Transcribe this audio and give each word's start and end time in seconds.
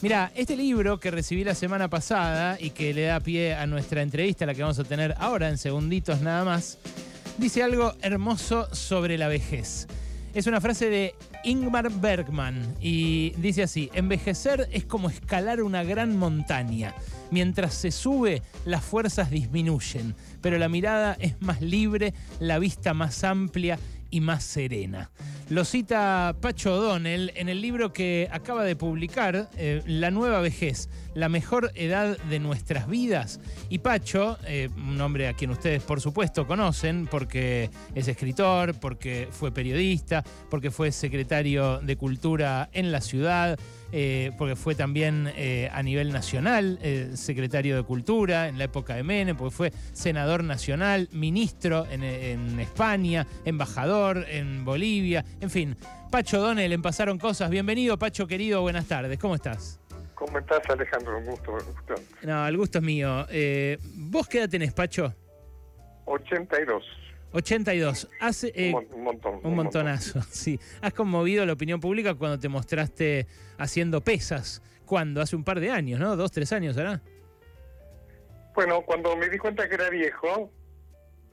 Mira, 0.00 0.30
este 0.36 0.56
libro 0.56 1.00
que 1.00 1.10
recibí 1.10 1.42
la 1.42 1.56
semana 1.56 1.90
pasada 1.90 2.56
y 2.60 2.70
que 2.70 2.94
le 2.94 3.02
da 3.02 3.18
pie 3.18 3.56
a 3.56 3.66
nuestra 3.66 4.00
entrevista, 4.00 4.46
la 4.46 4.54
que 4.54 4.62
vamos 4.62 4.78
a 4.78 4.84
tener 4.84 5.16
ahora 5.18 5.48
en 5.48 5.58
segunditos 5.58 6.20
nada 6.20 6.44
más, 6.44 6.78
dice 7.36 7.64
algo 7.64 7.92
hermoso 8.00 8.72
sobre 8.72 9.18
la 9.18 9.26
vejez. 9.26 9.88
Es 10.34 10.46
una 10.46 10.60
frase 10.60 10.88
de 10.88 11.16
Ingmar 11.42 11.90
Bergman 11.90 12.76
y 12.80 13.30
dice 13.38 13.64
así, 13.64 13.90
envejecer 13.92 14.68
es 14.70 14.84
como 14.84 15.10
escalar 15.10 15.62
una 15.62 15.82
gran 15.82 16.16
montaña. 16.16 16.94
Mientras 17.32 17.74
se 17.74 17.90
sube, 17.90 18.42
las 18.64 18.84
fuerzas 18.84 19.32
disminuyen, 19.32 20.14
pero 20.40 20.58
la 20.58 20.68
mirada 20.68 21.16
es 21.18 21.42
más 21.42 21.60
libre, 21.60 22.14
la 22.38 22.60
vista 22.60 22.94
más 22.94 23.24
amplia 23.24 23.80
y 24.10 24.20
más 24.20 24.44
serena. 24.44 25.10
Lo 25.50 25.64
cita 25.64 26.36
Pacho 26.42 26.74
O'Donnell 26.74 27.32
en 27.34 27.48
el 27.48 27.62
libro 27.62 27.90
que 27.90 28.28
acaba 28.30 28.64
de 28.64 28.76
publicar, 28.76 29.48
eh, 29.56 29.82
La 29.86 30.10
nueva 30.10 30.40
vejez, 30.40 30.90
la 31.14 31.30
mejor 31.30 31.72
edad 31.74 32.18
de 32.18 32.38
nuestras 32.38 32.86
vidas. 32.86 33.40
Y 33.70 33.78
Pacho, 33.78 34.36
eh, 34.46 34.68
un 34.76 35.00
hombre 35.00 35.26
a 35.26 35.32
quien 35.32 35.50
ustedes 35.50 35.82
por 35.82 36.02
supuesto 36.02 36.46
conocen, 36.46 37.06
porque 37.10 37.70
es 37.94 38.08
escritor, 38.08 38.78
porque 38.78 39.28
fue 39.30 39.50
periodista, 39.50 40.22
porque 40.50 40.70
fue 40.70 40.92
secretario 40.92 41.78
de 41.78 41.96
Cultura 41.96 42.68
en 42.74 42.92
la 42.92 43.00
ciudad, 43.00 43.58
eh, 43.90 44.32
porque 44.36 44.54
fue 44.54 44.74
también 44.74 45.32
a 45.72 45.82
nivel 45.82 46.12
nacional 46.12 46.78
secretario 47.14 47.74
de 47.74 47.82
Cultura 47.84 48.48
en 48.48 48.58
la 48.58 48.64
época 48.64 48.94
de 48.94 49.02
Menem, 49.02 49.34
porque 49.34 49.56
fue 49.56 49.72
senador 49.94 50.44
nacional, 50.44 51.08
ministro 51.10 51.86
en, 51.90 52.04
en 52.04 52.60
España, 52.60 53.26
embajador 53.46 54.26
en 54.28 54.66
Bolivia, 54.66 55.24
en 55.40 55.50
fin, 55.50 55.76
Pacho 56.10 56.40
Donel, 56.40 56.72
en 56.72 56.82
Pasaron 56.82 57.18
Cosas. 57.18 57.50
Bienvenido, 57.50 57.98
Pacho 57.98 58.26
querido, 58.26 58.62
buenas 58.62 58.86
tardes. 58.86 59.18
¿Cómo 59.18 59.34
estás? 59.34 59.80
¿Cómo 60.14 60.38
estás, 60.38 60.60
Alejandro? 60.68 61.18
Un 61.18 61.26
gusto. 61.26 61.56
No, 62.22 62.46
el 62.48 62.56
gusto 62.56 62.78
es 62.78 62.84
mío. 62.84 63.26
Eh, 63.30 63.78
¿Vos 63.94 64.26
qué 64.26 64.38
edad 64.38 64.48
tenés, 64.48 64.72
Pacho? 64.72 65.14
82. 66.06 66.84
82. 67.32 68.08
Hace, 68.20 68.52
eh, 68.54 68.74
un, 68.74 69.04
montón. 69.04 69.40
Un, 69.42 69.54
montonazo, 69.54 70.20
sí. 70.30 70.58
Has 70.80 70.92
conmovido 70.92 71.46
la 71.46 71.52
opinión 71.52 71.80
pública 71.80 72.14
cuando 72.14 72.38
te 72.38 72.48
mostraste 72.48 73.26
haciendo 73.58 74.00
pesas. 74.00 74.62
¿Cuándo? 74.86 75.20
Hace 75.20 75.36
un 75.36 75.44
par 75.44 75.60
de 75.60 75.70
años, 75.70 76.00
¿no? 76.00 76.16
Dos, 76.16 76.32
tres 76.32 76.52
años, 76.52 76.74
¿verdad? 76.74 77.00
Bueno, 78.54 78.80
cuando 78.82 79.14
me 79.16 79.28
di 79.28 79.38
cuenta 79.38 79.68
que 79.68 79.74
era 79.74 79.88
viejo, 79.90 80.50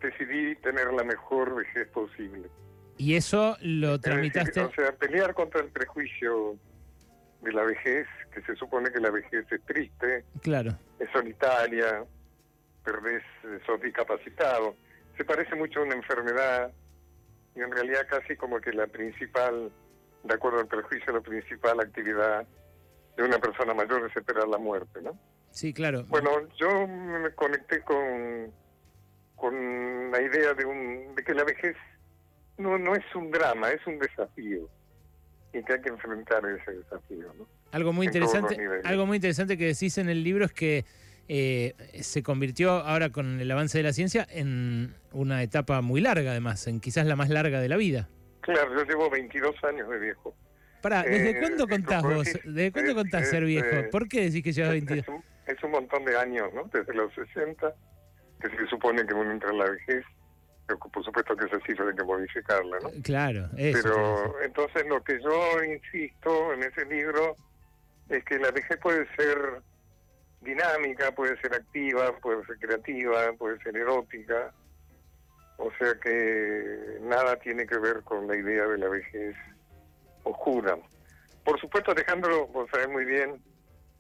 decidí 0.02 0.56
tener 0.58 0.94
la 0.94 1.04
mejor 1.04 1.56
vejez 1.56 1.88
posible. 1.88 2.50
Y 2.98 3.16
eso 3.16 3.58
lo 3.62 4.00
tramitaste. 4.00 4.62
o 4.62 4.72
sea, 4.72 4.92
pelear 4.94 5.34
contra 5.34 5.62
el 5.62 5.70
prejuicio 5.70 6.58
de 7.42 7.52
la 7.52 7.64
vejez, 7.64 8.08
que 8.34 8.42
se 8.42 8.56
supone 8.56 8.92
que 8.92 9.00
la 9.00 9.12
vejez 9.12 9.46
es 9.52 9.64
triste, 9.66 10.24
claro. 10.42 10.78
es 11.00 11.10
solitaria, 11.12 12.04
perdés, 12.84 13.24
sos 13.66 13.82
discapacitado. 13.82 14.76
Se 15.18 15.26
parece 15.26 15.56
mucho 15.56 15.80
a 15.80 15.84
una 15.84 15.96
enfermedad 15.96 16.72
y 17.56 17.62
en 17.62 17.72
realidad 17.72 18.08
casi 18.10 18.36
como 18.36 18.60
que 18.60 18.74
la 18.74 18.88
principal, 18.88 19.72
de 20.24 20.34
acuerdo 20.34 20.60
al 20.60 20.68
prejuicio, 20.68 21.14
la 21.14 21.22
principal 21.22 21.80
actividad 21.80 22.48
de 23.16 23.24
una 23.24 23.40
persona 23.40 23.74
mayor 23.74 24.10
es 24.10 24.16
esperar 24.16 24.48
la 24.48 24.58
muerte, 24.58 25.02
¿no? 25.02 25.18
Sí, 25.52 25.74
claro. 25.74 26.04
Bueno, 26.10 26.32
yo 26.58 26.88
me 26.88 27.32
conecté 27.32 27.82
con, 27.82 28.52
con 29.36 30.12
la 30.12 30.22
idea 30.22 30.54
de, 30.54 30.66
un, 30.66 31.16
de 31.16 31.24
que 31.24 31.34
la 31.34 31.46
vejez 31.46 31.78
no, 32.58 32.78
no 32.78 32.96
es 32.96 33.04
un 33.16 33.32
drama, 33.32 33.70
es 33.72 33.86
un 33.88 34.00
desafío 34.00 34.70
y 35.54 35.64
que 35.64 35.74
hay 35.74 35.82
que 35.82 35.90
enfrentar 35.90 36.44
ese 36.46 36.72
desafío. 36.72 37.34
¿no? 37.38 37.48
Algo 37.72 37.94
muy 37.94 38.08
interesante, 38.08 38.58
algo 38.84 39.06
muy 39.06 39.18
interesante 39.18 39.58
que 39.58 39.66
decís 39.68 39.98
en 39.98 40.10
el 40.10 40.24
libro 40.24 40.46
es 40.46 40.54
que 40.54 40.86
eh, 41.28 41.74
se 42.02 42.24
convirtió 42.24 42.72
ahora 42.72 43.10
con 43.10 43.40
el 43.40 43.50
avance 43.50 43.78
de 43.78 43.84
la 43.84 43.94
ciencia 43.94 44.28
en 44.30 44.96
una 45.12 45.42
etapa 45.44 45.82
muy 45.82 46.02
larga, 46.02 46.32
además, 46.32 46.68
en 46.68 46.80
quizás 46.80 47.06
la 47.06 47.16
más 47.16 47.30
larga 47.30 47.60
de 47.60 47.70
la 47.70 47.78
vida. 47.78 48.10
Claro, 48.42 48.76
yo 48.76 48.84
llevo 48.84 49.10
22 49.10 49.56
años 49.64 49.90
de 49.90 50.00
viejo. 50.00 50.36
Pará, 50.82 51.02
¿desde 51.02 51.32
eh, 51.32 51.40
cuándo 51.40 51.68
contás 51.68 52.04
vos? 52.04 52.28
¿Desde 52.44 52.72
cuándo 52.72 52.94
contás 52.94 53.28
ser 53.28 53.44
viejo? 53.44 53.90
¿Por 53.92 54.08
qué 54.08 54.26
decís 54.26 54.44
que 54.44 54.52
llevas 54.52 54.72
22? 54.72 55.00
Es 55.00 55.08
un, 55.08 55.24
es 55.48 55.64
un 55.64 55.72
montón 55.72 56.06
de 56.06 56.16
años, 56.16 56.54
¿no? 56.54 56.66
Desde 56.72 56.94
los 56.94 57.12
60, 57.16 57.74
que 58.42 58.50
se 58.50 58.68
supone 58.68 59.04
que 59.08 59.14
uno 59.16 59.32
entra 59.32 59.50
en 59.50 59.58
la 59.58 59.72
vejez 59.72 60.06
por 60.68 61.04
supuesto 61.04 61.36
que 61.36 61.46
esa 61.46 61.60
cifra 61.66 61.88
hay 61.90 61.96
que 61.96 62.04
modificarla, 62.04 62.80
¿no? 62.80 62.90
Claro, 63.04 63.50
eso. 63.58 63.82
Pero 63.84 64.42
entonces 64.42 64.86
lo 64.88 65.04
que 65.04 65.20
yo 65.22 65.64
insisto 65.64 66.54
en 66.54 66.64
ese 66.64 66.86
libro 66.86 67.36
es 68.10 68.24
que 68.26 68.40
la 68.40 68.52
vejez 68.52 68.78
puede 68.80 69.08
ser 69.16 69.62
dinámica, 70.42 71.12
puede 71.12 71.40
ser 71.42 71.54
activa, 71.54 72.16
puede 72.20 72.46
ser 72.46 72.58
creativa, 72.58 73.34
puede 73.38 73.60
ser 73.60 73.76
erótica, 73.78 74.54
o 75.58 75.72
sea 75.80 75.94
que 76.02 77.00
nada 77.02 77.38
tiene 77.38 77.66
que 77.66 77.78
ver 77.78 78.02
con 78.04 78.28
la 78.28 78.36
idea 78.36 78.66
de 78.68 78.78
la 78.78 78.90
vejez 78.90 79.36
oscura. 80.24 80.78
Por 81.44 81.60
supuesto, 81.60 81.92
Alejandro, 81.92 82.48
vos 82.48 82.70
sabés 82.72 82.90
muy 82.90 83.06
bien 83.06 83.42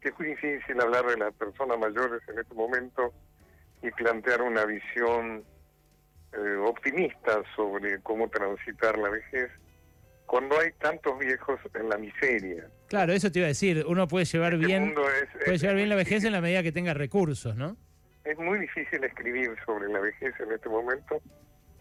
que 0.02 0.10
es 0.10 0.20
muy 0.20 0.30
difícil 0.30 0.80
hablar 0.82 1.06
de 1.06 1.18
las 1.18 1.34
personas 1.34 1.80
mayores 1.80 2.22
en 2.28 2.40
este 2.40 2.54
momento 2.54 3.14
y 3.82 3.90
plantear 3.92 4.42
una 4.42 4.66
visión 4.66 5.44
eh, 6.38 6.56
optimista 6.58 7.42
sobre 7.56 8.02
cómo 8.02 8.30
transitar 8.30 8.98
la 8.98 9.10
vejez 9.10 9.50
cuando 10.26 10.60
hay 10.60 10.72
tantos 10.80 11.18
viejos 11.20 11.60
en 11.74 11.90
la 11.90 11.98
miseria. 11.98 12.68
Claro, 12.88 13.14
eso 13.14 13.32
te 13.32 13.40
iba 13.40 13.46
a 13.46 13.50
decir, 13.50 13.86
uno 13.88 14.08
puede 14.08 14.26
llevar 14.26 14.54
este 14.54 14.66
bien 14.66 14.94
puede 14.94 15.58
llevar 15.58 15.76
bien 15.76 15.90
la 15.90 15.96
vejez 15.96 16.24
en 16.24 16.32
la 16.32 16.42
medida 16.42 16.64
que 16.64 16.72
tenga 16.72 16.94
recursos, 16.94 17.56
¿no? 17.56 17.78
Es 18.24 18.38
muy 18.38 18.60
difícil 18.60 19.04
escribir 19.04 19.56
sobre 19.66 19.88
la 19.88 20.00
vejez 20.00 20.34
en 20.40 20.52
este 20.52 20.68
momento 20.68 21.22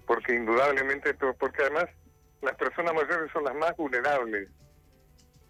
porque 0.07 0.35
indudablemente 0.35 1.15
porque 1.15 1.63
además 1.63 1.87
las 2.43 2.55
personas 2.57 2.95
mayores 2.95 3.31
son 3.33 3.45
las 3.45 3.55
más 3.55 3.75
vulnerables 3.77 4.49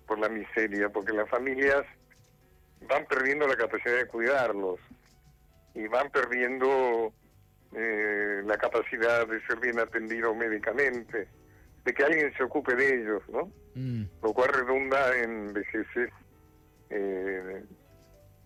por 0.07 0.19
la 0.19 0.29
miseria, 0.29 0.89
porque 0.89 1.13
las 1.13 1.29
familias 1.29 1.85
van 2.89 3.05
perdiendo 3.07 3.47
la 3.47 3.57
capacidad 3.57 3.97
de 3.97 4.07
cuidarlos 4.07 4.79
y 5.75 5.87
van 5.89 6.11
perdiendo 6.11 7.13
eh, 7.77 8.43
la 8.45 8.57
capacidad 8.57 9.27
de 9.27 9.41
ser 9.47 9.59
bien 9.61 9.79
atendido 9.79 10.35
médicamente, 10.35 11.29
de 11.85 11.95
que 11.95 12.05
alguien 12.05 12.33
se 12.37 12.43
ocupe 12.43 12.75
de 12.75 13.01
ellos, 13.01 13.23
¿no? 13.31 13.51
Mm. 13.75 14.05
Lo 14.23 14.33
cual 14.33 14.51
redunda 14.53 15.17
en 15.17 15.53
vejeces 15.53 16.11
eh, 16.91 17.65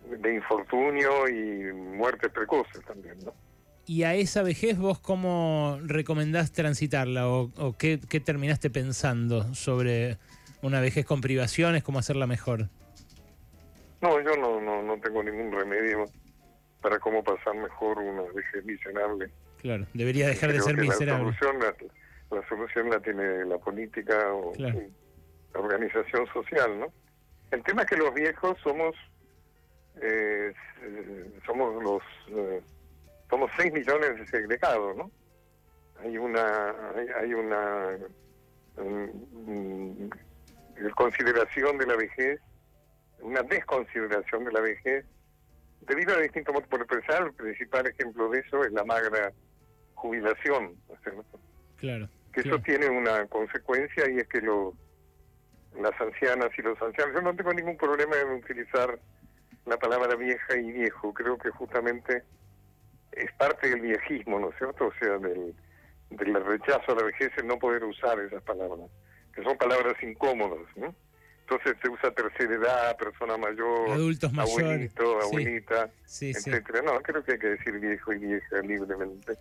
de 0.08 0.34
infortunio 0.34 1.28
y 1.28 1.72
muertes 1.72 2.30
precoces 2.32 2.84
también, 2.84 3.18
¿no? 3.24 3.34
¿Y 3.86 4.02
a 4.02 4.14
esa 4.14 4.42
vejez 4.42 4.78
vos 4.78 4.98
cómo 4.98 5.78
recomendás 5.82 6.52
transitarla 6.52 7.28
o, 7.28 7.50
o 7.56 7.76
qué, 7.78 7.98
qué, 8.08 8.20
terminaste 8.20 8.68
pensando 8.68 9.54
sobre 9.54 10.18
una 10.60 10.80
vejez 10.80 11.06
con 11.06 11.22
privaciones, 11.22 11.82
cómo 11.82 11.98
hacerla 11.98 12.26
mejor? 12.26 12.68
No, 14.02 14.20
yo 14.20 14.36
no, 14.36 14.60
no, 14.60 14.82
no 14.82 15.00
tengo 15.00 15.22
ningún 15.22 15.50
remedio 15.52 16.04
para 16.80 16.98
cómo 16.98 17.22
pasar 17.22 17.54
mejor 17.54 17.98
una 17.98 18.22
vejez 18.32 18.64
miserable. 18.64 19.30
Claro, 19.58 19.86
debería 19.94 20.28
dejar 20.28 20.52
de 20.52 20.60
ser 20.60 20.76
miserable. 20.76 21.32
La 21.32 21.38
solución 21.38 21.76
la, 22.30 22.48
solución 22.48 22.90
la 22.90 23.00
tiene 23.00 23.44
la 23.44 23.58
política 23.58 24.32
o 24.32 24.52
la 24.56 24.74
organización 25.54 26.26
social, 26.32 26.78
¿no? 26.78 26.92
El 27.50 27.62
tema 27.62 27.82
es 27.82 27.88
que 27.88 27.96
los 27.96 28.14
viejos 28.14 28.56
somos 28.62 28.94
eh, 30.00 30.52
somos 31.46 31.82
los 31.82 32.02
eh, 32.28 32.62
somos 33.28 33.50
6 33.56 33.72
millones 33.72 34.16
de 34.16 34.26
segregados, 34.28 34.96
¿no? 34.96 35.10
Hay 36.00 36.16
una 36.18 36.74
hay, 37.16 37.34
una 37.34 37.98
consideración 40.94 41.78
de 41.78 41.86
la 41.86 41.96
vejez, 41.96 42.40
una 43.20 43.42
desconsideración 43.42 44.44
de 44.44 44.52
la 44.52 44.60
vejez 44.60 45.04
debido 45.82 46.14
a 46.14 46.20
distintos 46.20 46.54
motivos. 46.54 46.78
Por 46.78 46.96
empezar, 46.96 47.26
el 47.26 47.32
principal 47.32 47.86
ejemplo 47.86 48.28
de 48.30 48.40
eso 48.40 48.64
es 48.64 48.72
la 48.72 48.84
magra 48.84 49.32
jubilación. 49.94 50.76
Claro. 51.76 52.08
Que 52.32 52.40
eso 52.40 52.58
tiene 52.60 52.88
una 52.88 53.26
consecuencia 53.26 54.10
y 54.10 54.18
es 54.18 54.28
que 54.28 54.40
lo, 54.40 54.74
las 55.80 55.98
ancianas 56.00 56.50
y 56.56 56.62
los 56.62 56.80
ancianos, 56.80 57.14
yo 57.14 57.22
no 57.22 57.34
tengo 57.34 57.52
ningún 57.52 57.76
problema 57.76 58.16
en 58.16 58.32
utilizar 58.32 58.98
la 59.66 59.76
palabra 59.76 60.14
vieja 60.16 60.56
y 60.56 60.72
viejo, 60.72 61.12
creo 61.12 61.36
que 61.38 61.50
justamente 61.50 62.22
es 63.12 63.32
parte 63.32 63.68
del 63.68 63.80
viejismo, 63.80 64.38
¿no 64.38 64.50
es 64.50 64.56
cierto? 64.56 64.86
O 64.86 64.92
sea, 65.00 65.18
del, 65.18 65.54
del 66.10 66.44
rechazo 66.44 66.92
a 66.92 66.94
la 66.94 67.02
vejez, 67.04 67.30
el 67.36 67.46
no 67.46 67.58
poder 67.58 67.84
usar 67.84 68.18
esas 68.20 68.42
palabras, 68.42 68.88
que 69.34 69.42
son 69.42 69.56
palabras 69.58 69.94
incómodas, 70.02 70.64
¿no? 70.76 70.94
Entonces 71.50 71.76
se 71.80 71.88
usa 71.88 72.10
tercera 72.10 72.54
edad, 72.54 72.96
persona 72.98 73.38
mayor, 73.38 73.90
adultos 73.90 74.32
mayores, 74.34 74.58
abuelito, 74.58 75.20
abuelita, 75.22 75.90
etcétera. 76.20 76.82
No, 76.82 77.00
creo 77.00 77.24
que 77.24 77.32
hay 77.32 77.38
que 77.38 77.46
decir 77.46 77.80
viejo 77.80 78.12
y 78.12 78.18
vieja 78.18 78.60
libremente. 78.62 79.32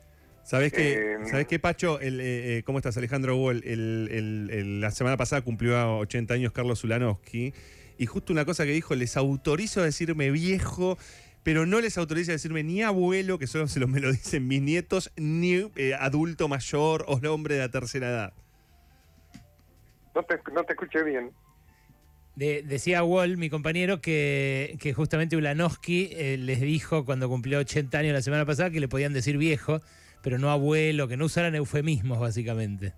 ¿Sabes 0.43 0.71
qué, 0.71 1.15
eh, 1.15 1.17
¿sabes 1.25 1.47
qué 1.47 1.59
Pacho? 1.59 1.99
El, 1.99 2.21
eh, 2.21 2.59
eh, 2.59 2.63
¿Cómo 2.63 2.77
estás, 2.77 2.95
Alejandro 2.95 3.35
Hugo? 3.35 3.51
El, 3.51 4.79
la 4.79 4.91
semana 4.91 5.17
pasada 5.17 5.41
cumplió 5.41 5.97
80 5.97 6.33
años 6.33 6.53
Carlos 6.53 6.79
Zulanowski 6.79 7.53
y 7.97 8.05
justo 8.05 8.31
una 8.31 8.45
cosa 8.45 8.63
que 8.63 8.71
dijo, 8.71 8.95
les 8.95 9.17
autorizo 9.17 9.81
a 9.81 9.83
decirme 9.83 10.31
viejo, 10.31 10.97
pero 11.43 11.65
no 11.65 11.81
les 11.81 11.97
autoriza 11.97 12.31
a 12.31 12.35
decirme 12.35 12.63
ni 12.63 12.83
abuelo, 12.83 13.37
que 13.37 13.47
solo 13.47 13.67
se 13.67 13.81
lo, 13.81 13.89
me 13.89 13.99
lo 13.99 14.11
dicen 14.13 14.47
mis 14.47 14.61
nietos, 14.61 15.11
ni 15.17 15.69
eh, 15.75 15.93
adulto 15.99 16.47
mayor 16.47 17.03
o 17.05 17.19
hombre 17.29 17.55
de 17.55 17.61
la 17.61 17.69
tercera 17.69 18.07
edad. 18.07 18.33
No 20.15 20.23
te, 20.23 20.39
no 20.53 20.63
te 20.63 20.71
escuché 20.71 21.03
bien. 21.03 21.31
Decía 22.37 23.03
Wall, 23.03 23.37
mi 23.37 23.49
compañero, 23.49 23.99
que, 23.99 24.77
que 24.79 24.93
justamente 24.93 25.35
Ulanowski 25.35 26.09
eh, 26.11 26.37
les 26.37 26.61
dijo 26.61 27.03
cuando 27.03 27.27
cumplió 27.27 27.59
80 27.59 27.97
años 27.97 28.13
la 28.13 28.21
semana 28.21 28.45
pasada 28.45 28.69
que 28.69 28.79
le 28.79 28.87
podían 28.87 29.13
decir 29.13 29.37
viejo, 29.37 29.81
pero 30.21 30.37
no 30.37 30.51
abuelo, 30.51 31.07
que 31.07 31.17
no 31.17 31.25
usaran 31.25 31.55
eufemismos, 31.55 32.19
básicamente. 32.19 32.93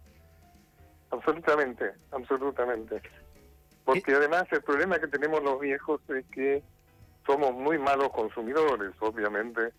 Absolutamente, 1.11 1.91
absolutamente. 2.11 3.01
Porque 3.85 4.13
además 4.13 4.43
el 4.51 4.61
problema 4.61 4.99
que 4.99 5.07
tenemos 5.07 5.41
los 5.41 5.59
viejos 5.59 6.01
es 6.09 6.25
que 6.27 6.61
somos 7.25 7.53
muy 7.53 7.77
malos 7.77 8.09
consumidores, 8.09 8.91
obviamente, 8.99 9.71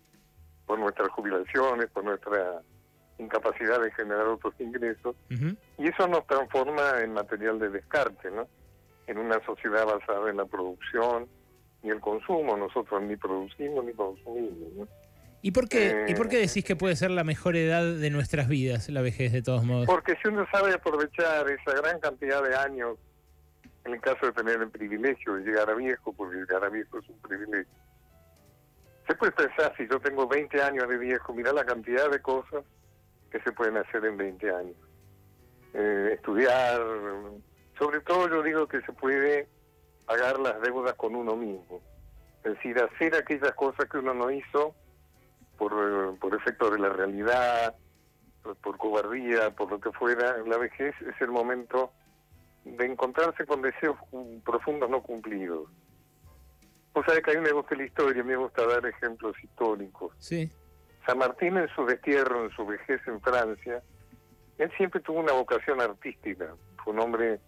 por 0.65 0.79
nuestras 0.79 1.09
jubilaciones, 1.09 1.87
por 1.91 2.03
nuestra 2.03 2.61
incapacidad 3.19 3.79
de 3.79 3.91
generar 3.91 4.25
otros 4.25 4.55
ingresos, 4.59 5.15
y 5.29 5.87
eso 5.87 6.07
nos 6.07 6.25
transforma 6.25 7.01
en 7.03 7.13
material 7.13 7.59
de 7.59 7.69
descarte, 7.69 8.31
¿no? 8.31 8.47
En 9.11 9.17
una 9.17 9.43
sociedad 9.45 9.85
basada 9.85 10.29
en 10.29 10.37
la 10.37 10.45
producción 10.45 11.27
y 11.83 11.89
el 11.89 11.99
consumo, 11.99 12.55
nosotros 12.55 13.01
ni 13.03 13.17
producimos 13.17 13.83
ni 13.83 13.93
consumimos, 13.93 14.73
¿no? 14.77 14.87
¿Y 15.43 15.51
por, 15.51 15.67
qué, 15.67 16.05
¿Y 16.07 16.13
por 16.13 16.29
qué 16.29 16.37
eh, 16.37 16.47
decís 16.47 16.63
que 16.63 16.75
puede 16.75 16.95
ser 16.95 17.09
la 17.09 17.23
mejor 17.23 17.55
edad 17.55 17.83
de 17.83 18.09
nuestras 18.11 18.47
vidas, 18.47 18.87
la 18.89 19.01
vejez, 19.01 19.33
de 19.33 19.41
todos 19.41 19.65
modos? 19.65 19.87
Porque 19.87 20.15
si 20.21 20.29
uno 20.29 20.45
sabe 20.51 20.73
aprovechar 20.73 21.49
esa 21.49 21.81
gran 21.81 21.99
cantidad 21.99 22.43
de 22.43 22.55
años, 22.55 22.97
en 23.85 23.93
el 23.93 24.01
caso 24.01 24.27
de 24.27 24.31
tener 24.33 24.61
el 24.61 24.69
privilegio 24.69 25.33
de 25.35 25.43
llegar 25.43 25.67
a 25.69 25.73
viejo, 25.73 26.13
porque 26.13 26.37
llegar 26.37 26.63
a 26.63 26.69
viejo 26.69 26.99
es 26.99 27.09
un 27.09 27.19
privilegio, 27.21 27.73
se 29.07 29.15
puede 29.15 29.31
pensar, 29.31 29.73
si 29.75 29.87
yo 29.89 29.99
tengo 29.99 30.27
20 30.27 30.61
años 30.61 30.87
de 30.87 30.97
viejo, 30.97 31.33
mira 31.33 31.51
la 31.51 31.65
cantidad 31.65 32.09
de 32.09 32.21
cosas 32.21 32.63
que 33.31 33.41
se 33.41 33.51
pueden 33.51 33.77
hacer 33.77 34.05
en 34.05 34.17
20 34.17 34.49
años. 34.51 34.75
Eh, 35.73 36.11
estudiar, 36.13 36.81
sobre 37.81 38.01
todo 38.01 38.29
yo 38.29 38.43
digo 38.43 38.67
que 38.67 38.79
se 38.81 38.93
puede 38.93 39.47
pagar 40.05 40.39
las 40.39 40.61
deudas 40.61 40.93
con 40.93 41.15
uno 41.15 41.35
mismo. 41.35 41.81
Es 42.43 42.53
decir, 42.53 42.77
hacer 42.77 43.15
aquellas 43.15 43.53
cosas 43.53 43.89
que 43.89 43.97
uno 43.97 44.13
no 44.13 44.29
hizo 44.29 44.75
por, 45.57 46.15
por 46.19 46.35
efecto 46.35 46.69
de 46.69 46.77
la 46.77 46.89
realidad, 46.89 47.75
por, 48.61 48.77
cobardía, 48.77 49.49
por 49.55 49.71
lo 49.71 49.79
que 49.79 49.91
fuera, 49.93 50.37
la 50.45 50.59
vejez 50.59 50.93
es 51.01 51.19
el 51.21 51.29
momento 51.29 51.91
de 52.65 52.85
encontrarse 52.85 53.47
con 53.47 53.63
deseos 53.63 53.97
profundos 54.45 54.87
no 54.87 55.01
cumplidos. 55.01 55.67
Vos 56.93 57.03
sabés 57.07 57.23
que 57.23 57.31
a 57.31 57.33
mí 57.33 57.41
me 57.41 57.51
gusta 57.51 57.73
la 57.73 57.85
historia, 57.85 58.23
me 58.23 58.35
gusta 58.35 58.63
dar 58.67 58.85
ejemplos 58.85 59.35
históricos. 59.43 60.13
Sí. 60.19 60.51
San 61.07 61.17
Martín 61.17 61.57
en 61.57 61.67
su 61.69 61.83
destierro, 61.87 62.45
en 62.45 62.51
su 62.51 62.63
vejez 62.63 63.01
en 63.07 63.19
Francia, 63.21 63.81
él 64.59 64.71
siempre 64.77 65.01
tuvo 65.01 65.19
una 65.19 65.33
vocación 65.33 65.81
artística. 65.81 66.53
Fue 66.83 66.93
un 66.93 66.99
hombre 66.99 67.39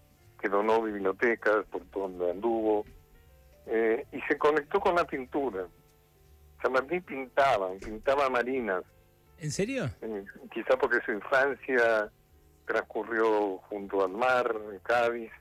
que 0.44 0.50
donó 0.50 0.82
bibliotecas 0.82 1.66
por 1.72 1.90
donde 1.92 2.30
anduvo 2.30 2.86
eh, 3.66 4.06
y 4.12 4.20
se 4.24 4.38
conectó 4.38 4.82
con 4.82 4.94
la 4.94 5.06
pintura. 5.06 5.66
San 6.62 6.74
Martín 6.74 7.02
pintaba, 7.02 7.70
pintaba 7.82 8.30
marinas. 8.30 8.84
¿En 9.40 9.52
serio? 9.52 9.90
quizá 10.54 10.78
porque 10.78 11.00
su 11.06 11.14
infancia 11.14 12.12
transcurrió 12.66 13.58
junto 13.70 14.04
al 14.04 14.12
mar, 14.12 14.54
en 14.70 14.80
Cádiz. 14.80 15.32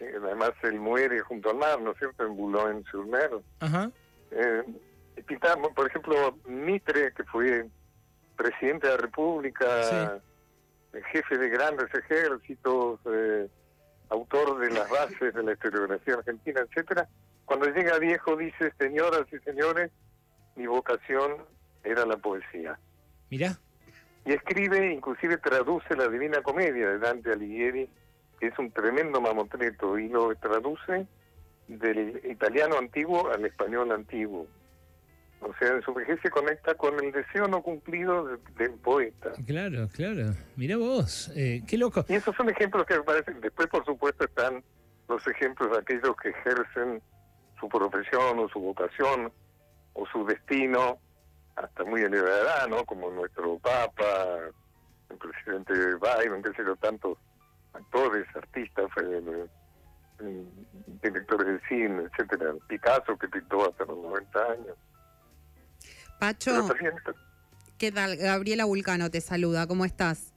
además, 0.00 0.52
él 0.64 0.78
muere 0.80 1.20
junto 1.20 1.48
al 1.48 1.56
mar, 1.56 1.80
¿no 1.80 1.92
es 1.92 1.98
cierto?, 1.98 2.26
en 2.26 2.36
Boulogne-sur-Mer. 2.36 3.30
Ajá. 3.60 3.90
Eh, 4.32 4.64
pintaba, 5.26 5.70
por 5.70 5.86
ejemplo, 5.86 6.38
Mitre, 6.46 7.14
que 7.14 7.24
fue 7.24 7.66
presidente 8.36 8.86
de 8.86 8.96
la 8.96 9.00
República, 9.00 10.20
jefe 11.10 11.38
de 11.38 11.48
grandes 11.48 11.88
ejércitos, 11.94 13.00
eh, 13.06 13.48
autor 14.08 14.58
de 14.58 14.70
las 14.70 14.88
bases 14.88 15.34
de 15.34 15.42
la 15.42 15.52
historiografía 15.52 16.14
argentina, 16.14 16.60
etcétera. 16.60 17.08
Cuando 17.44 17.66
llega 17.66 17.98
viejo 17.98 18.36
dice, 18.36 18.72
señoras 18.78 19.26
y 19.32 19.38
señores, 19.38 19.90
mi 20.56 20.66
vocación 20.66 21.36
era 21.82 22.06
la 22.06 22.16
poesía. 22.16 22.78
Mira. 23.30 23.58
Y 24.24 24.32
escribe, 24.32 24.92
inclusive 24.92 25.36
traduce 25.36 25.94
la 25.96 26.08
Divina 26.08 26.40
Comedia 26.42 26.88
de 26.88 26.98
Dante 26.98 27.32
Alighieri, 27.32 27.88
que 28.40 28.46
es 28.46 28.58
un 28.58 28.70
tremendo 28.70 29.20
mamotreto, 29.20 29.98
y 29.98 30.08
lo 30.08 30.34
traduce 30.36 31.06
del 31.68 32.20
italiano 32.24 32.78
antiguo 32.78 33.30
al 33.30 33.44
español 33.44 33.92
antiguo. 33.92 34.46
O 35.44 35.54
sea, 35.58 35.80
su 35.82 35.92
vejez 35.92 36.18
se 36.22 36.30
conecta 36.30 36.74
con 36.74 36.98
el 37.04 37.12
deseo 37.12 37.46
no 37.46 37.62
cumplido 37.62 38.24
del 38.56 38.72
poeta. 38.82 39.32
Claro, 39.46 39.88
claro. 39.92 40.34
Mira 40.56 40.78
vos, 40.78 41.30
eh, 41.36 41.62
qué 41.68 41.76
loco. 41.76 42.04
Y 42.08 42.14
esos 42.14 42.34
son 42.34 42.48
ejemplos 42.48 42.86
que 42.86 42.96
me 42.96 43.02
parecen. 43.02 43.40
Después, 43.42 43.68
por 43.68 43.84
supuesto, 43.84 44.24
están 44.24 44.64
los 45.06 45.26
ejemplos 45.26 45.70
de 45.70 45.78
aquellos 45.78 46.16
que 46.16 46.30
ejercen 46.30 47.02
su 47.60 47.68
profesión 47.68 48.38
o 48.38 48.48
su 48.48 48.58
vocación 48.58 49.30
o 49.92 50.06
su 50.06 50.24
destino 50.24 50.98
hasta 51.56 51.84
muy 51.84 52.00
elevada 52.00 52.40
edad, 52.40 52.68
¿no? 52.68 52.84
Como 52.84 53.10
nuestro 53.10 53.58
Papa, 53.58 54.04
el 55.10 55.16
presidente 55.18 55.72
Biden, 55.74 56.42
qué 56.42 56.52
sé 56.56 56.64
yo, 56.64 56.74
tantos 56.76 57.18
actores, 57.74 58.26
artistas, 58.34 58.86
eh, 59.02 59.46
eh, 60.20 60.44
directores 61.02 61.46
de 61.46 61.68
cine, 61.68 62.04
etcétera. 62.10 62.54
Picasso, 62.66 63.16
que 63.18 63.28
pintó 63.28 63.68
hasta 63.68 63.84
los 63.84 63.98
90 63.98 64.38
años. 64.52 64.76
Pacho, 66.18 66.74
¿qué 67.78 67.92
tal? 67.92 68.16
Gabriela 68.16 68.64
Vulcano 68.64 69.10
te 69.10 69.20
saluda, 69.20 69.66
¿cómo 69.66 69.84
estás? 69.84 70.32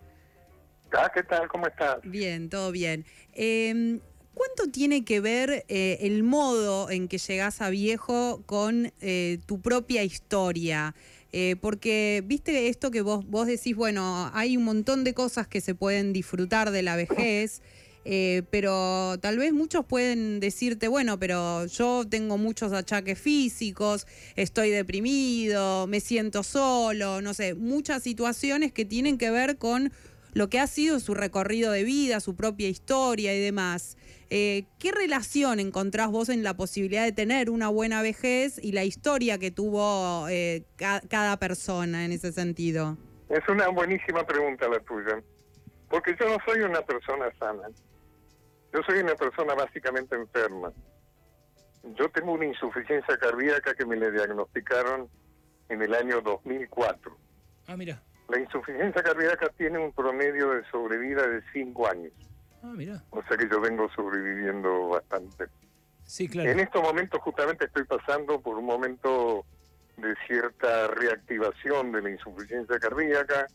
Ah, 0.92 1.12
¿qué 1.14 1.24
tal? 1.24 1.48
¿Cómo 1.48 1.68
estás? 1.68 1.98
Bien, 2.04 2.50
todo 2.50 2.72
bien. 2.72 3.06
Eh, 3.34 4.00
¿Cuánto 4.38 4.72
tiene 4.72 5.04
que 5.04 5.20
ver 5.20 5.66
eh, 5.68 5.98
el 6.02 6.22
modo 6.22 6.92
en 6.92 7.08
que 7.08 7.18
llegas 7.18 7.60
a 7.60 7.72
viejo 7.72 8.44
con 8.46 8.94
eh, 9.02 9.40
tu 9.48 9.62
propia 9.62 10.04
historia? 10.04 10.94
Eh, 11.32 11.56
porque, 11.60 12.22
viste 12.24 12.68
esto 12.68 12.92
que 12.92 13.02
vos, 13.02 13.26
vos 13.26 13.48
decís, 13.48 13.76
bueno, 13.76 14.30
hay 14.36 14.56
un 14.56 14.64
montón 14.64 15.04
de 15.04 15.16
cosas 15.16 15.48
que 15.48 15.60
se 15.60 15.74
pueden 15.74 16.14
disfrutar 16.14 16.70
de 16.70 16.84
la 16.84 16.96
vejez, 16.96 17.64
pero 18.52 19.18
tal 19.20 19.38
vez 19.38 19.54
muchos 19.54 19.86
pueden 19.86 20.40
decirte, 20.40 20.88
bueno, 20.88 21.20
pero 21.20 21.66
yo 21.66 22.06
tengo 22.10 22.38
muchos 22.38 22.72
achaques 22.72 23.20
físicos, 23.20 24.08
estoy 24.36 24.70
deprimido, 24.70 25.88
me 25.88 26.00
siento 26.00 26.44
solo, 26.44 27.22
no 27.22 27.34
sé, 27.34 27.54
muchas 27.54 28.04
situaciones 28.04 28.72
que 28.72 28.86
tienen 28.86 29.18
que 29.18 29.32
ver 29.32 29.58
con 29.58 29.92
lo 30.38 30.50
que 30.50 30.60
ha 30.60 30.68
sido 30.68 31.00
su 31.00 31.16
recorrido 31.16 31.72
de 31.72 31.84
vida, 31.84 32.20
su 32.20 32.36
propia 32.36 32.70
historia 32.70 33.36
y 33.36 33.42
demás. 33.42 33.98
Eh, 34.30 34.66
¿Qué 34.78 34.92
relación 34.92 35.60
encontrás 35.60 36.10
vos 36.10 36.30
en 36.30 36.44
la 36.44 36.56
posibilidad 36.56 37.04
de 37.04 37.12
tener 37.12 37.50
una 37.50 37.70
buena 37.70 38.02
vejez 38.02 38.60
y 38.62 38.74
la 38.74 38.84
historia 38.84 39.38
que 39.38 39.52
tuvo 39.52 40.28
eh, 40.30 40.64
cada 40.78 41.38
persona 41.38 42.06
en 42.06 42.12
ese 42.12 42.32
sentido? 42.32 42.98
Es 43.30 43.48
una 43.50 43.70
buenísima 43.70 44.26
pregunta 44.26 44.68
la 44.68 44.80
tuya, 44.82 45.22
porque 45.90 46.16
yo 46.20 46.28
no 46.30 46.38
soy 46.46 46.62
una 46.62 46.82
persona 46.82 47.26
sana. 47.40 47.70
Yo 48.74 48.82
soy 48.84 49.00
una 49.00 49.16
persona 49.16 49.54
básicamente 49.54 50.16
enferma. 50.16 50.72
Yo 51.84 52.10
tengo 52.10 52.34
una 52.34 52.46
insuficiencia 52.46 53.18
cardíaca 53.18 53.74
que 53.74 53.86
me 53.86 53.96
le 53.96 54.12
diagnosticaron 54.12 55.10
en 55.70 55.82
el 55.82 55.94
año 55.94 56.22
2004. 56.22 57.18
Ah, 57.68 57.78
mira. 57.78 58.02
La 58.30 58.40
insuficiencia 58.40 59.02
cardíaca 59.02 59.50
tiene 59.58 59.80
un 59.80 59.94
promedio 59.94 60.52
de 60.52 60.64
sobrevida 60.70 61.26
de 61.28 61.42
5 61.54 61.88
años. 61.88 62.14
Ah, 62.62 62.74
mira. 62.76 63.02
O 63.12 63.24
sea 63.24 63.38
que 63.38 63.48
yo 63.50 63.62
vengo 63.62 63.90
sobreviviendo 63.96 64.90
bastante. 64.90 65.46
Sí, 66.04 66.28
claro. 66.28 66.50
En 66.50 66.60
estos 66.60 66.82
momentos 66.82 67.22
justamente 67.22 67.66
estoy 67.66 67.86
pasando 67.86 68.42
por 68.42 68.58
un 68.58 68.66
momento 68.66 69.46
de 69.98 70.14
cierta 70.28 70.88
reactivación 70.88 71.92
de 71.92 72.02
la 72.02 72.10
insuficiencia 72.12 72.80
cardíaca. 72.80 73.48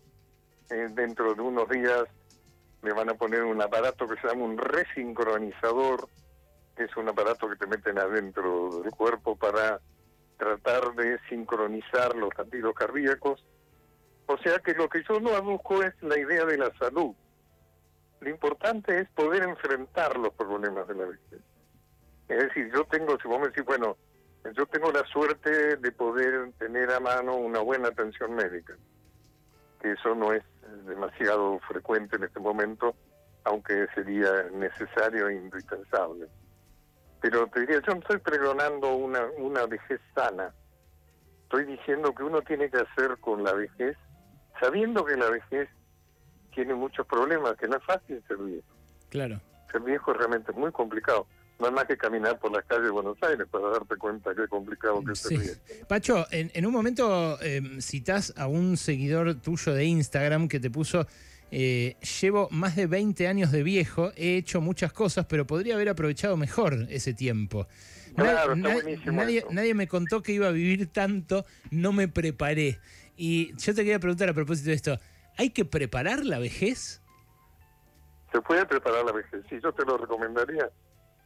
Eh, 0.71 0.89
dentro 0.95 1.35
de 1.35 1.43
unos 1.43 1.69
días 1.69 2.05
me 2.83 2.93
van 2.93 3.09
a 3.09 3.15
poner 3.15 3.45
un 3.45 3.63
aparato 3.63 4.09
que 4.09 4.21
se 4.21 4.27
llama 4.27 4.45
un 4.45 4.59
resincronizador, 4.59 6.09
que 6.77 6.85
es 6.85 6.97
un 6.97 7.09
aparato 7.09 7.49
que 7.49 7.57
te 7.57 7.67
meten 7.67 7.99
adentro 7.99 8.83
del 8.83 8.91
cuerpo 8.93 9.37
para 9.37 9.81
tratar 10.37 10.93
de 10.95 11.19
sincronizar 11.29 12.17
los 12.17 12.37
latidos 12.37 12.75
cardíacos. 12.75 13.45
O 14.27 14.37
sea 14.39 14.59
que 14.59 14.75
lo 14.75 14.89
que 14.89 15.03
yo 15.09 15.21
no 15.21 15.31
aduzco 15.31 15.83
es 15.83 15.95
la 16.03 16.19
idea 16.19 16.45
de 16.45 16.59
la 16.59 16.73
salud. 16.77 17.15
Lo 18.21 18.31
importante 18.31 18.99
es 18.99 19.09
poder 19.11 19.45
enfrentar 19.45 20.19
los 20.19 20.33
problemas 20.35 20.87
de 20.89 20.95
la 20.95 21.07
vejez. 21.07 21.41
Es 22.29 22.39
decir, 22.45 22.71
yo 22.75 22.85
tengo, 22.85 23.17
si 23.21 23.29
vos 23.29 23.41
me 23.41 23.49
decís, 23.49 23.65
bueno, 23.65 23.97
yo 24.57 24.67
tengo 24.67 24.91
la 24.91 25.05
suerte 25.07 25.77
de 25.77 25.93
poder 25.93 26.53
tener 26.59 26.91
a 26.91 27.01
mano 27.01 27.37
una 27.37 27.61
buena 27.61 27.89
atención 27.89 28.35
médica, 28.35 28.77
que 29.81 29.93
eso 29.93 30.15
no 30.15 30.33
es 30.33 30.43
demasiado 30.87 31.59
frecuente 31.61 32.17
en 32.17 32.25
este 32.25 32.41
momento, 32.41 32.95
aunque 33.45 33.87
sería 33.95 34.45
necesario 34.53 35.29
e 35.29 35.35
indispensable. 35.35 36.29
Pero 37.21 37.47
te 37.49 37.61
diría, 37.61 37.81
yo 37.87 37.95
no 37.95 38.01
estoy 38.01 38.19
pregonando 38.19 38.95
una, 38.95 39.25
una 39.39 39.67
vejez 39.67 40.01
sana. 40.15 40.53
Estoy 41.45 41.65
diciendo 41.67 42.15
que 42.15 42.23
uno 42.25 42.43
tiene 42.43 42.71
que 42.71 42.79
hacer 42.79 43.19
con 43.19 43.45
la 43.45 43.53
vejez, 43.53 43.97
sabiendo 44.61 45.05
que 45.05 45.17
la 45.17 45.31
vejez 45.31 45.69
tiene 46.55 46.75
muchos 46.75 47.07
problemas, 47.07 47.55
que 47.57 47.69
no 47.69 47.77
es 47.77 47.85
fácil 47.85 48.23
ser 48.27 48.39
viejo. 48.39 48.67
Claro. 49.11 49.41
Ser 49.71 49.83
viejo 49.83 50.13
es 50.13 50.19
realmente 50.19 50.53
muy 50.53 50.73
complicado. 50.73 51.27
No 51.63 51.71
más 51.71 51.85
que 51.87 51.97
caminar 51.97 52.39
por 52.41 52.51
las 52.53 52.65
calles 52.65 52.87
de 52.87 52.91
Buenos 52.91 53.17
Aires 53.23 53.47
para 53.49 53.69
darte 53.69 53.95
cuenta 53.97 54.33
es 54.33 54.49
complicado 54.51 55.01
que 55.05 55.15
Sí. 55.15 55.37
viejo. 55.37 55.55
Pacho, 55.89 56.27
en, 56.33 56.51
en 56.55 56.67
un 56.67 56.73
momento 56.73 57.39
eh, 57.41 57.63
citás 57.81 58.35
a 58.37 58.49
un 58.49 58.77
seguidor 58.77 59.37
tuyo 59.37 59.73
de 59.73 59.85
Instagram 59.85 60.49
que 60.49 60.59
te 60.59 60.71
puso, 60.71 61.07
eh, 61.53 61.97
llevo 62.21 62.49
más 62.51 62.75
de 62.75 62.87
20 62.89 63.29
años 63.29 63.53
de 63.53 63.63
viejo, 63.63 64.11
he 64.17 64.37
hecho 64.39 64.61
muchas 64.61 64.93
cosas, 64.93 65.27
pero 65.27 65.47
podría 65.47 65.75
haber 65.77 65.89
aprovechado 65.91 66.37
mejor 66.37 66.75
ese 66.91 67.15
tiempo. 67.15 67.69
Claro, 68.17 68.55
está 68.55 68.69
na- 68.69 68.75
buenísimo 68.75 69.13
nadie, 69.13 69.39
eso. 69.39 69.49
nadie 69.53 69.75
me 69.75 69.87
contó 69.87 70.21
que 70.23 70.33
iba 70.33 70.49
a 70.49 70.51
vivir 70.53 70.89
tanto, 70.93 71.45
no 71.71 71.93
me 71.93 72.09
preparé. 72.09 72.81
Y 73.17 73.55
yo 73.57 73.73
te 73.73 73.83
quería 73.83 74.01
preguntar 74.01 74.29
a 74.29 74.35
propósito 74.35 74.71
de 74.71 74.75
esto, 74.77 74.99
¿hay 75.39 75.51
que 75.51 75.65
preparar 75.65 76.25
la 76.25 76.39
vejez? 76.41 77.01
Se 78.33 78.41
puede 78.41 78.67
preparar 78.67 79.05
la 79.05 79.13
vejez. 79.13 79.43
Sí, 79.49 79.57
yo 79.63 79.73
te 79.73 79.85
lo 79.85 79.97
recomendaría, 79.99 80.69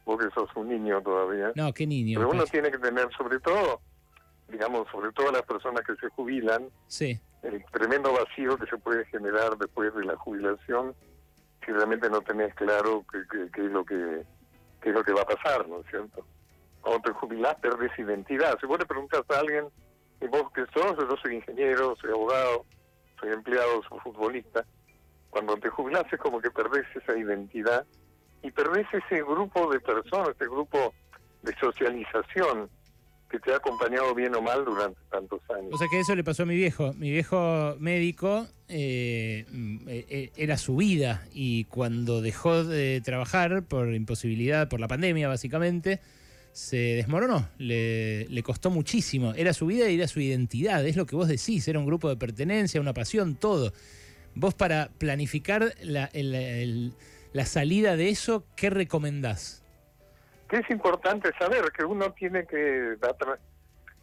porque 0.07 0.29
sos 0.33 0.49
un 0.55 0.69
niño 0.69 1.01
todavía. 1.01 1.51
No, 1.55 1.73
qué 1.73 1.85
niño. 1.85 2.17
Pero 2.17 2.31
uno 2.31 2.45
tiene 2.45 2.71
que 2.71 2.77
tener, 2.77 3.09
sobre 3.17 3.41
todo, 3.41 3.81
digamos, 4.47 4.87
sobre 4.89 5.11
todo 5.11 5.29
las 5.33 5.41
personas 5.43 5.83
que 5.85 5.95
se 5.97 6.07
jubilan, 6.07 6.69
Sí, 6.87 7.19
el 7.43 7.63
tremendo 7.73 8.13
vacío 8.13 8.57
que 8.57 8.65
se 8.67 8.77
puede 8.77 9.03
generar 9.07 9.57
después 9.57 9.93
de 9.93 10.05
la 10.05 10.15
jubilación 10.15 10.95
si 11.65 11.73
realmente 11.73 12.09
no 12.09 12.21
tenés 12.21 12.55
claro 12.55 13.03
qué, 13.11 13.19
qué- 13.29 13.51
qué 13.51 13.65
es 13.65 13.71
lo 13.71 13.83
que 13.83 14.23
qué 14.79 14.89
es 14.89 14.95
lo 14.95 15.03
que 15.03 15.11
va 15.11 15.23
a 15.23 15.25
pasar, 15.25 15.67
¿no 15.67 15.81
es 15.81 15.87
cierto? 15.89 16.25
Cuando 16.79 17.01
te 17.01 17.11
jubilás 17.11 17.55
perdés 17.55 17.91
identidad. 17.99 18.57
Si 18.61 18.65
vos 18.65 18.79
le 18.79 18.85
preguntas 18.85 19.23
a 19.27 19.39
alguien, 19.39 19.65
¿y 20.21 20.27
vos 20.27 20.43
qué 20.55 20.63
sos? 20.73 20.95
Yo 20.97 21.17
soy 21.21 21.35
ingeniero, 21.35 21.95
soy 21.99 22.11
abogado, 22.11 22.65
soy 23.19 23.31
empleado, 23.33 23.81
soy 23.89 23.99
futbolista. 23.99 24.63
Cuando 25.31 25.57
te 25.57 25.67
jubilás 25.69 26.05
es 26.13 26.19
como 26.19 26.39
que 26.39 26.49
perdés 26.51 26.85
esa 26.95 27.17
identidad 27.17 27.85
y 28.43 28.51
perdés 28.51 28.85
ese 28.93 29.21
grupo 29.23 29.71
de 29.71 29.79
personas, 29.79 30.29
ese 30.29 30.45
grupo 30.45 30.93
de 31.43 31.53
socialización 31.59 32.69
que 33.29 33.39
te 33.39 33.51
ha 33.51 33.57
acompañado 33.57 34.15
bien 34.15 34.33
o 34.35 34.41
mal 34.41 34.63
durante 34.63 34.97
tantos 35.11 35.41
años. 35.49 35.73
O 35.73 35.77
sea 35.77 35.87
que 35.91 35.99
eso 35.99 36.15
le 36.15 36.23
pasó 36.23 36.43
a 36.43 36.45
mi 36.45 36.55
viejo. 36.55 36.93
Mi 36.93 37.11
viejo 37.11 37.75
médico 37.79 38.47
eh, 38.69 39.45
mm, 39.51 39.77
eh, 39.89 40.05
eh, 40.09 40.31
era 40.37 40.57
su 40.57 40.77
vida 40.77 41.25
y 41.33 41.65
cuando 41.65 42.21
dejó 42.21 42.63
de 42.63 43.01
trabajar 43.01 43.63
por 43.63 43.93
imposibilidad, 43.93 44.69
por 44.69 44.79
la 44.79 44.87
pandemia 44.87 45.27
básicamente, 45.27 45.99
se 46.53 46.77
desmoronó. 46.77 47.49
Le, 47.57 48.27
le 48.29 48.43
costó 48.43 48.69
muchísimo. 48.71 49.33
Era 49.35 49.51
su 49.53 49.65
vida 49.65 49.89
y 49.89 49.95
era 49.95 50.07
su 50.07 50.21
identidad. 50.21 50.85
Es 50.87 50.95
lo 50.95 51.05
que 51.05 51.17
vos 51.17 51.27
decís. 51.27 51.67
Era 51.67 51.79
un 51.79 51.85
grupo 51.85 52.07
de 52.07 52.15
pertenencia, 52.15 52.79
una 52.79 52.93
pasión, 52.93 53.35
todo. 53.35 53.73
Vos 54.35 54.53
para 54.53 54.89
planificar 54.97 55.73
la, 55.83 56.05
el- 56.13 56.93
la 57.37 57.45
salida 57.45 57.95
de 57.95 58.09
eso, 58.09 58.45
¿qué 58.55 58.71
recomendás? 58.71 59.63
que 60.49 60.57
es 60.57 60.69
importante 60.69 61.31
saber 61.37 61.71
que 61.71 61.83
uno 61.83 62.11
tiene 62.13 62.45
que 62.47 62.95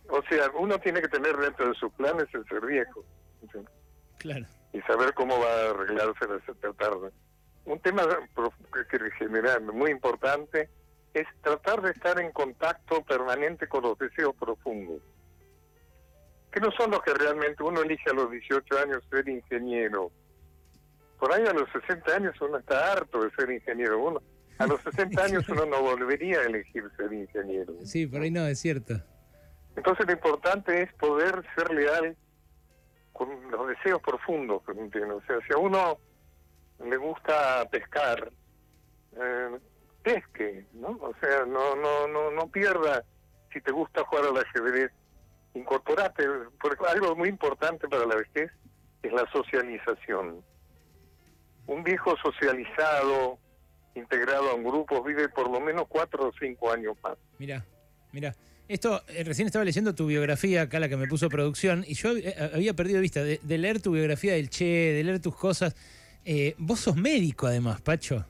o 0.09 0.23
sea 0.29 0.51
uno 0.59 0.79
tiene 0.79 1.01
que 1.01 1.09
tener 1.09 1.37
dentro 1.37 1.69
de 1.69 1.75
sus 1.75 1.93
planes 1.95 2.27
el 2.35 2.47
ser 2.47 2.65
viejo 2.67 3.05
¿sí? 3.53 3.59
Claro. 4.19 4.47
y 4.73 4.81
saber 4.83 5.15
cómo 5.15 5.41
va 5.41 5.49
a 5.49 5.71
arreglarse 5.71 6.25
esa 6.25 6.73
tarde 6.75 7.11
un 7.65 7.81
tema 7.81 8.03
que 8.91 9.11
general 9.19 9.63
muy 9.63 9.91
importante 9.91 10.69
es 11.15 11.27
tratar 11.43 11.81
de 11.81 11.93
estar 11.93 12.21
en 12.21 12.31
contacto 12.33 13.03
permanente 13.05 13.67
con 13.67 13.83
los 13.83 13.99
deseos 13.99 14.35
profundos 14.37 15.01
que 16.53 16.61
no 16.61 16.71
son 16.73 16.91
los 16.91 17.03
que 17.03 17.15
realmente 17.15 17.63
uno 17.63 17.81
elige 17.81 18.11
a 18.11 18.15
los 18.15 18.31
18 18.31 18.79
años 18.79 19.03
ser 19.11 19.29
ingeniero 19.29 20.13
por 21.25 21.33
ahí 21.33 21.47
a 21.47 21.55
los 21.55 21.67
60 21.73 22.17
años 22.17 22.39
uno 22.43 22.59
está 22.59 22.93
harto 22.93 23.25
de 23.25 23.31
ser 23.31 23.51
ingeniero 23.51 23.99
uno 23.99 24.23
a 24.59 24.67
los 24.67 24.79
60 24.83 25.23
años 25.25 25.49
uno 25.49 25.65
no 25.65 25.81
volvería 25.81 26.41
a 26.41 26.43
elegir 26.45 26.85
ser 26.99 27.11
ingeniero. 27.15 27.73
Sí, 27.83 28.07
por 28.07 28.21
ahí 28.21 28.31
no, 28.31 28.47
es 28.47 28.61
cierto. 28.61 29.01
Entonces 29.75 30.05
lo 30.05 30.13
importante 30.13 30.83
es 30.83 30.93
poder 30.93 31.43
ser 31.57 31.73
leal 31.73 32.15
con 33.15 33.51
los 33.51 33.69
deseos 33.69 34.03
profundos 34.03 34.63
que 34.65 34.73
uno 34.73 34.91
tiene. 34.91 35.13
O 35.13 35.23
sea, 35.23 35.39
si 35.47 35.55
a 35.55 35.57
uno 35.57 35.99
le 36.85 36.97
gusta 36.99 37.67
pescar, 37.71 38.31
eh, 39.17 39.59
pesque, 40.03 40.67
¿no? 40.75 40.91
O 40.91 41.15
sea, 41.23 41.47
no, 41.47 41.75
no, 41.75 42.07
no, 42.07 42.33
no 42.33 42.49
pierda. 42.49 43.03
Si 43.51 43.63
te 43.63 43.73
gusta 43.73 44.05
jugar 44.05 44.27
al 44.27 44.37
ajedrez, 44.37 44.93
incorporate. 45.55 46.23
Porque 46.61 46.85
algo 46.87 47.17
muy 47.17 47.31
importante 47.31 47.89
para 47.89 48.05
la 48.05 48.17
vejez 48.17 48.53
es 49.03 49.13
la 49.13 49.27
socialización. 49.33 50.45
Un 51.67 51.83
viejo 51.83 52.15
socializado, 52.23 53.39
integrado 53.95 54.51
a 54.51 54.55
un 54.55 54.65
grupo, 54.65 55.03
vive 55.03 55.29
por 55.29 55.51
lo 55.51 55.61
menos 55.61 55.87
cuatro 55.89 56.29
o 56.29 56.33
cinco 56.39 56.73
años 56.73 56.97
más. 57.03 57.17
Mira, 57.39 57.65
mira. 58.13 58.35
Esto, 58.67 59.03
eh, 59.09 59.23
recién 59.25 59.47
estaba 59.47 59.65
leyendo 59.65 59.95
tu 59.95 60.07
biografía, 60.07 60.63
acá 60.63 60.81
la 60.81 60.89
que 60.89 60.97
me 60.97 61.07
puso 61.07 61.29
producción, 61.29 61.85
y 61.87 61.95
yo 61.95 62.17
eh, 62.17 62.35
había 62.55 62.73
perdido 62.73 63.01
vista 63.01 63.23
de, 63.23 63.39
de 63.43 63.59
leer 63.59 63.83
tu 63.83 63.93
biografía 63.93 64.35
del 64.35 64.49
Che, 64.49 64.65
de 64.65 65.05
leer 65.05 65.21
tus 65.21 65.37
cosas. 65.37 65.77
Eh, 66.25 66.55
vos 66.57 66.81
sos 66.81 66.97
médico 66.97 67.47
además, 67.47 67.83
Pacho. 67.83 68.25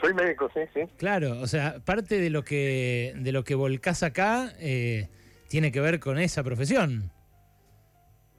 Soy 0.00 0.14
médico, 0.14 0.50
sí, 0.54 0.60
sí. 0.72 0.80
Claro, 0.96 1.40
o 1.40 1.46
sea, 1.46 1.80
parte 1.84 2.18
de 2.18 2.30
lo 2.30 2.44
que, 2.44 3.14
de 3.16 3.32
lo 3.32 3.44
que 3.44 3.54
volcás 3.54 4.02
acá 4.02 4.52
eh, 4.58 5.08
tiene 5.48 5.70
que 5.70 5.80
ver 5.80 6.00
con 6.00 6.18
esa 6.18 6.42
profesión. 6.42 7.10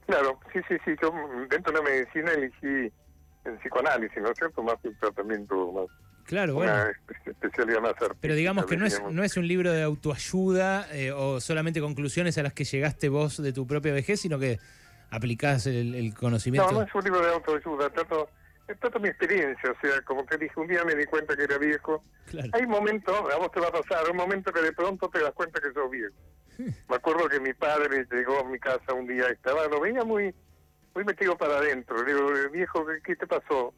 Claro, 0.06 0.38
sí, 0.52 0.60
sí, 0.68 0.76
sí. 0.84 0.92
Yo 1.00 1.12
mm, 1.12 1.48
dentro 1.48 1.72
de 1.72 1.78
la 1.78 1.84
medicina 1.84 2.32
elegí 2.32 2.92
el 3.46 3.58
psicoanálisis, 3.58 4.18
¿no 4.22 4.30
es 4.30 4.38
cierto? 4.38 4.62
Más 4.62 4.76
que 4.82 4.88
un 4.88 4.98
tratamiento, 4.98 5.72
más, 5.72 5.86
Claro, 6.24 6.54
bueno. 6.54 6.72
una 6.72 6.90
espe- 6.90 7.30
especialidad 7.30 7.80
más 7.80 7.90
artística. 7.92 8.18
Pero 8.20 8.34
digamos 8.34 8.66
que 8.66 8.76
no 8.76 8.84
es, 8.86 9.00
no 9.10 9.22
es 9.22 9.36
un 9.36 9.46
libro 9.46 9.72
de 9.72 9.82
autoayuda 9.82 10.88
eh, 10.92 11.12
o 11.12 11.40
solamente 11.40 11.80
conclusiones 11.80 12.36
a 12.38 12.42
las 12.42 12.52
que 12.52 12.64
llegaste 12.64 13.08
vos 13.08 13.40
de 13.42 13.52
tu 13.52 13.66
propia 13.66 13.92
vejez, 13.92 14.20
sino 14.20 14.38
que 14.38 14.58
aplicás 15.10 15.66
el, 15.66 15.94
el 15.94 16.14
conocimiento. 16.14 16.70
No, 16.72 16.80
no 16.80 16.86
es 16.86 16.94
un 16.94 17.04
libro 17.04 17.20
de 17.24 17.32
autoayuda, 17.32 17.90
trato, 17.90 18.28
trato 18.80 18.98
mi 18.98 19.08
experiencia, 19.08 19.70
o 19.70 19.80
sea, 19.80 20.00
como 20.02 20.26
que 20.26 20.36
dije, 20.36 20.58
un 20.58 20.66
día 20.66 20.84
me 20.84 20.96
di 20.96 21.04
cuenta 21.06 21.36
que 21.36 21.44
era 21.44 21.58
viejo. 21.58 22.02
Claro. 22.28 22.48
Hay 22.54 22.66
momentos, 22.66 23.14
a 23.32 23.36
vos 23.38 23.52
te 23.52 23.60
va 23.60 23.68
a 23.68 23.72
pasar, 23.72 24.10
un 24.10 24.16
momento 24.16 24.52
que 24.52 24.62
de 24.62 24.72
pronto 24.72 25.08
te 25.08 25.20
das 25.20 25.32
cuenta 25.32 25.60
que 25.60 25.72
sos 25.72 25.88
viejo. 25.90 26.14
Me 26.88 26.96
acuerdo 26.96 27.28
que 27.28 27.38
mi 27.38 27.52
padre 27.52 28.04
llegó 28.10 28.40
a 28.40 28.44
mi 28.44 28.58
casa 28.58 28.92
un 28.94 29.06
día, 29.06 29.28
estaba, 29.28 29.66
lo 29.68 29.78
veía 29.80 30.02
muy 30.04 30.34
muy 30.96 31.04
metido 31.04 31.36
para 31.36 31.58
adentro. 31.58 32.02
Le 32.02 32.14
digo, 32.14 32.50
viejo, 32.50 32.86
¿qué, 33.04 33.14
te 33.16 33.26
pasó? 33.26 33.74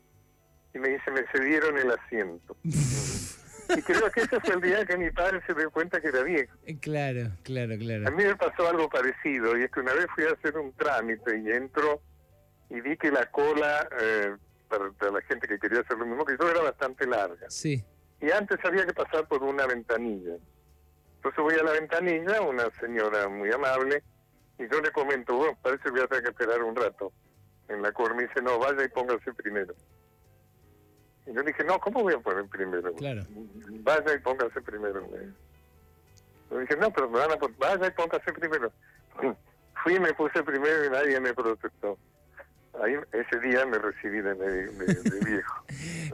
Y 0.72 0.78
me 0.78 0.88
dice, 0.90 1.10
me 1.10 1.24
cedieron 1.32 1.76
el 1.76 1.90
asiento. 1.90 2.56
y 2.62 3.82
creo 3.82 4.08
que 4.12 4.20
ese 4.20 4.38
fue 4.40 4.54
el 4.54 4.60
día 4.60 4.86
que 4.86 4.96
mi 4.96 5.10
padre 5.10 5.42
se 5.44 5.52
dio 5.52 5.68
cuenta 5.72 6.00
que 6.00 6.08
era 6.08 6.22
viejo. 6.22 6.54
Eh, 6.64 6.78
Claro, 6.80 7.32
claro, 7.42 7.74
A 7.74 7.76
claro. 7.76 8.12
mí 8.12 8.24
me 8.24 8.36
pasó 8.36 8.68
algo 8.68 8.88
parecido, 8.88 9.58
y 9.58 9.64
es 9.64 9.70
que 9.72 9.80
una 9.80 9.94
vez 9.94 10.06
fui 10.14 10.24
a 10.24 10.32
hacer 10.32 10.56
un 10.56 10.72
trámite 10.74 11.38
y 11.40 11.50
entro 11.50 12.00
y 12.70 12.80
vi 12.80 12.96
que 12.96 13.10
la 13.10 13.28
cola 13.32 13.88
eh, 14.00 14.36
para, 14.68 14.92
para 14.92 15.10
la 15.10 15.22
gente 15.22 15.48
que 15.48 15.58
quería 15.58 15.80
hacer 15.80 15.98
lo 15.98 16.06
mismo 16.06 16.24
que 16.24 16.36
yo 16.40 16.48
era 16.48 16.62
bastante 16.62 17.04
larga. 17.04 17.50
Sí. 17.50 17.84
Y 18.20 18.30
antes 18.30 18.58
había 18.64 18.86
que 18.86 18.94
pasar 18.94 19.26
por 19.26 19.42
una 19.42 19.66
ventanilla. 19.66 20.36
Entonces 21.16 21.42
voy 21.42 21.54
a 21.54 21.64
la 21.64 21.72
ventanilla, 21.72 22.42
una 22.42 22.70
señora 22.78 23.28
muy 23.28 23.50
amable, 23.50 24.04
y 24.58 24.68
yo 24.70 24.80
le 24.80 24.90
comento, 24.92 25.36
bueno, 25.36 25.58
parece 25.62 25.84
que 25.84 25.90
voy 25.90 26.00
a 26.00 26.06
tener 26.06 26.24
que 26.24 26.30
esperar 26.30 26.62
un 26.62 26.74
rato. 26.76 27.12
En 27.68 27.82
la 27.82 27.92
cor 27.92 28.14
me 28.14 28.22
dice, 28.22 28.40
no, 28.42 28.58
vaya 28.58 28.84
y 28.84 28.88
póngase 28.88 29.32
primero. 29.34 29.74
Y 31.26 31.34
yo 31.34 31.42
dije, 31.42 31.62
no, 31.64 31.78
¿cómo 31.78 32.02
voy 32.02 32.14
a 32.14 32.18
poner 32.18 32.46
primero? 32.46 32.92
Claro. 32.94 33.22
Vaya 33.82 34.14
y 34.14 34.18
póngase 34.20 34.60
primero. 34.62 35.02
me- 35.08 35.32
Yo 36.50 36.58
dije, 36.60 36.76
no, 36.76 36.90
pero 36.90 37.10
me 37.10 37.18
van 37.18 37.32
a 37.32 37.36
pon- 37.36 37.54
vaya 37.58 37.86
y 37.86 37.90
póngase 37.90 38.32
primero. 38.32 38.72
Fui 39.84 39.94
y 39.94 40.00
me 40.00 40.12
puse 40.14 40.42
primero 40.42 40.86
y 40.86 40.90
nadie 40.90 41.20
me 41.20 41.34
protestó. 41.34 41.98
Ahí, 42.82 42.94
ese 43.12 43.40
día 43.40 43.66
me 43.66 43.78
recibí 43.78 44.20
de- 44.22 44.34
de 44.34 45.20
viejo. 45.26 45.64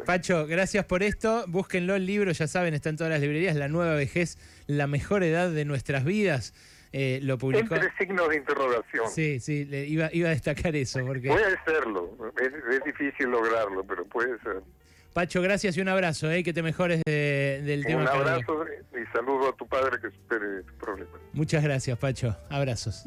Pacho, 0.05 0.47
gracias 0.47 0.85
por 0.87 1.03
esto. 1.03 1.45
Búsquenlo 1.47 1.95
el 1.95 2.05
libro, 2.07 2.33
ya 2.33 2.49
saben, 2.49 2.75
está 2.75 2.89
en 2.89 2.97
todas 2.97 3.13
las 3.13 3.21
librerías. 3.21 3.55
La 3.57 3.69
nueva 3.69 3.95
vejez, 3.95 4.39
la 4.67 4.87
mejor 4.89 5.23
edad 5.23 5.51
de 5.51 5.65
nuestras 5.65 6.05
vidas. 6.05 6.53
Eh, 6.97 7.19
lo 7.23 7.37
publicó. 7.37 7.75
Entre 7.75 7.91
signos 7.99 8.29
de 8.29 8.37
interrogación. 8.37 9.09
Sí, 9.09 9.41
sí, 9.41 9.65
le 9.65 9.85
iba, 9.85 10.09
iba 10.13 10.29
a 10.29 10.31
destacar 10.33 10.77
eso, 10.77 11.05
porque. 11.05 11.27
Puede 11.29 11.57
serlo, 11.67 12.17
es, 12.41 12.53
es 12.73 12.85
difícil 12.85 13.31
lograrlo, 13.31 13.83
pero 13.83 14.05
puede 14.05 14.39
ser. 14.45 14.63
Pacho, 15.13 15.43
gracias 15.43 15.77
y 15.77 15.81
un 15.81 15.89
abrazo, 15.89 16.31
eh, 16.31 16.45
que 16.45 16.53
te 16.53 16.63
mejores 16.63 17.03
de- 17.05 17.63
del 17.65 17.85
tema. 17.85 18.03
Un 18.03 18.09
abrazo 18.09 18.65
y 18.93 19.13
saludo 19.13 19.49
a 19.49 19.57
tu 19.57 19.67
padre 19.67 20.01
que 20.01 20.09
supere 20.11 20.63
su 20.69 20.75
problema. 20.79 21.11
Muchas 21.33 21.65
gracias, 21.65 21.99
Pacho. 21.99 22.37
Abrazos. 22.49 23.07